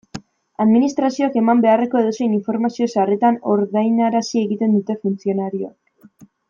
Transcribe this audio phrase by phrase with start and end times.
[0.63, 5.81] Administrazioak eman beharreko edozein informazio sarritan ordainarazi egiten dute funtzionarioek.